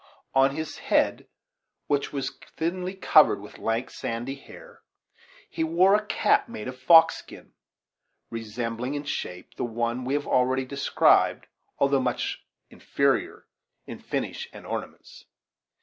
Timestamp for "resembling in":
8.31-9.03